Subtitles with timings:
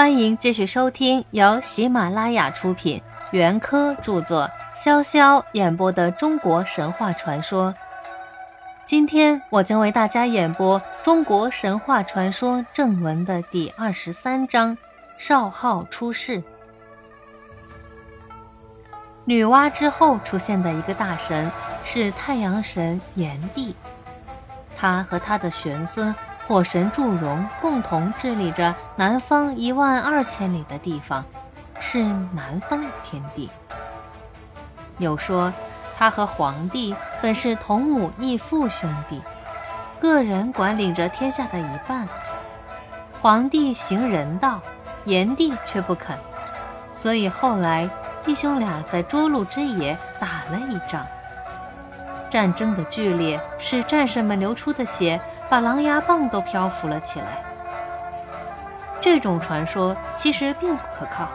[0.00, 3.02] 欢迎继续收听由喜马拉雅出品、
[3.32, 7.74] 袁科著作、潇潇演播的中国神话传说。
[8.86, 14.74] 今天我将为大家演播中国神话传说正文的第二十三章：
[15.18, 16.42] 少昊出世。
[19.26, 21.50] 女娲之后出现的一个大神
[21.84, 23.76] 是太阳神炎帝，
[24.74, 26.14] 他和他的玄孙。
[26.50, 31.24] 火神祝融共同治理着南方一万二千里的地方，
[31.78, 33.48] 是南方的天地。
[34.98, 35.52] 有说
[35.96, 36.92] 他和黄帝
[37.22, 39.22] 本是同母异父兄弟，
[40.00, 42.08] 个人管理着天下的一半。
[43.22, 44.60] 黄帝行人道，
[45.04, 46.18] 炎帝却不肯，
[46.92, 47.88] 所以后来
[48.24, 51.06] 弟兄俩在涿鹿之野打了一仗。
[52.28, 55.20] 战争的剧烈使战士们流出的血。
[55.50, 57.42] 把狼牙棒都漂浮了起来。
[59.00, 61.26] 这种传说其实并不可靠。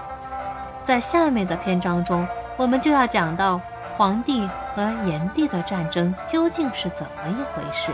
[0.81, 3.59] 在下面的篇章中，我们就要讲到
[3.97, 7.91] 黄帝和炎帝的战争究竟是怎么一回事。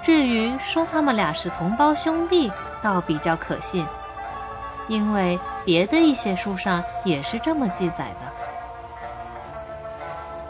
[0.00, 3.84] 至于说他们俩是同胞兄弟，倒比较可信，
[4.86, 8.32] 因为别的一些书上也是这么记载的。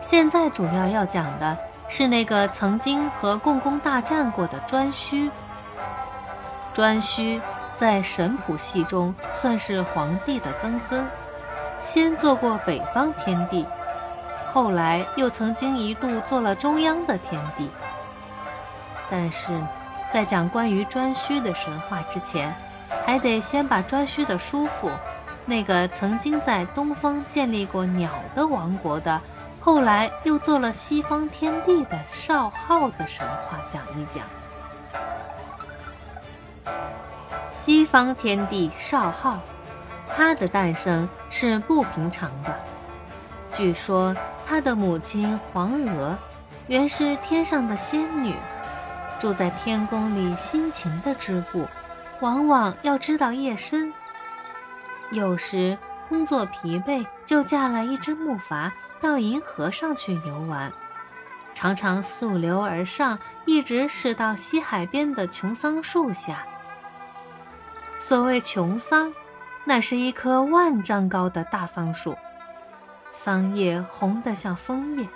[0.03, 1.57] 现在主要要讲的。
[1.89, 5.31] 是那个曾经和共工大战过的颛顼。
[6.75, 7.41] 颛顼
[7.75, 11.05] 在神谱系中算是皇帝的曾孙，
[11.85, 13.65] 先做过北方天帝，
[14.53, 17.69] 后来又曾经一度做了中央的天帝。
[19.09, 19.53] 但是，
[20.11, 22.53] 在讲关于颛顼的神话之前，
[23.05, 24.91] 还得先把颛顼的叔父，
[25.45, 29.21] 那个曾经在东方建立过鸟的王国的。
[29.65, 34.23] 后来又做了西方天地的少昊的神话讲一讲。
[37.51, 39.39] 西方天地少昊，
[40.15, 42.55] 他的诞生是不平常的。
[43.55, 44.15] 据说
[44.47, 46.15] 他的母亲黄娥，
[46.67, 48.35] 原是天上的仙女，
[49.19, 51.67] 住在天宫里辛勤的织布，
[52.21, 53.91] 往往要织到夜深。
[55.11, 58.71] 有时工作疲惫，就驾了一只木筏。
[59.05, 60.73] 到银河上去游玩，
[61.55, 66.39] 常常溯流而上，一直是到西海边的琼桑树下。
[67.99, 69.13] 所谓琼桑，
[69.67, 72.17] 那是一棵万丈高的大桑树，
[73.13, 75.07] 桑叶红得像枫叶，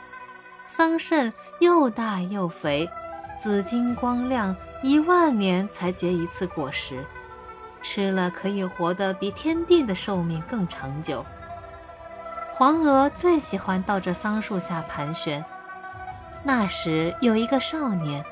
[0.67, 2.87] 桑葚又大又肥，
[3.41, 7.03] 紫金光亮，一万年才结一次果实，
[7.81, 11.25] 吃了可以活得比天地的寿命更长久。
[12.59, 15.45] 黄娥最喜欢到这桑树下盘旋。
[16.43, 18.25] 那时有一个少年，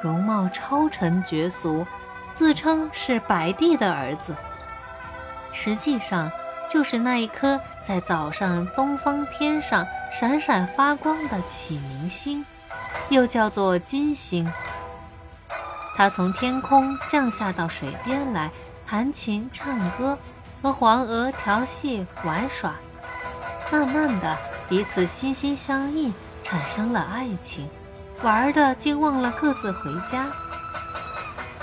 [0.00, 1.86] 容貌超尘绝俗，
[2.32, 4.34] 自称是白帝的儿子，
[5.52, 6.32] 实际上
[6.70, 12.46] 就是那一颗在早上东方天上闪闪发光的启明星，
[13.10, 14.50] 又叫做金星。
[15.94, 18.50] 他从天空降下到水边来，
[18.86, 20.16] 弹琴唱歌，
[20.62, 22.74] 和黄娥调戏玩耍。
[23.70, 24.36] 慢慢的，
[24.68, 27.68] 彼此心心相印，产生了爱情，
[28.22, 30.26] 玩的竟忘了各自回家。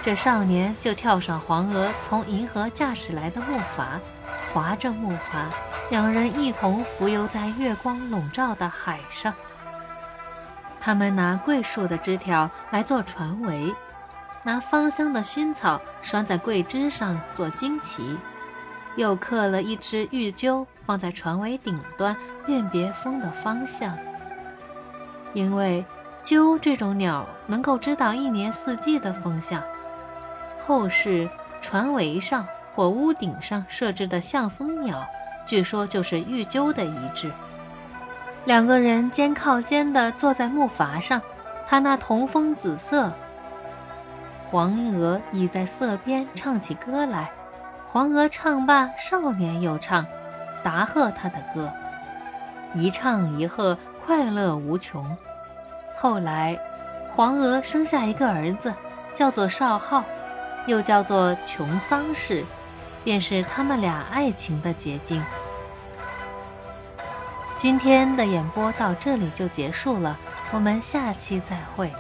[0.02, 4.00] 这少年就跳上黄鹅从银河驾驶来的木筏，
[4.54, 5.46] 划着木筏，
[5.90, 9.34] 两人一同浮游在月光笼罩的海上。
[10.82, 13.74] 他们拿桂树的枝条来做船桅，
[14.44, 18.18] 拿芳香的薰草拴在桂枝上做旌旗。
[18.96, 22.16] 又刻了一只玉鸠放在船尾顶端，
[22.46, 23.98] 辨别风的方向。
[25.34, 25.84] 因为
[26.22, 29.64] 鸠这种鸟能够知道一年四季的风向，
[30.66, 31.28] 后世
[31.62, 35.04] 船桅上或屋顶上设置的向风鸟，
[35.46, 37.32] 据说就是玉鸠的遗志。
[38.46, 41.22] 两个人肩靠肩地坐在木筏上，
[41.68, 43.12] 他那童风紫色。
[44.46, 47.32] 黄鹅倚在色边唱起歌来。
[47.94, 50.04] 黄娥唱罢，少年又唱，
[50.64, 51.72] 答贺他的歌，
[52.74, 55.16] 一唱一和，快乐无穷。
[55.96, 56.58] 后来，
[57.12, 58.74] 黄娥生下一个儿子，
[59.14, 60.04] 叫做少昊，
[60.66, 62.44] 又叫做穷桑氏，
[63.04, 65.24] 便是他们俩爱情的结晶。
[67.56, 70.18] 今天的演播到这里就结束了，
[70.52, 71.94] 我们下期再会。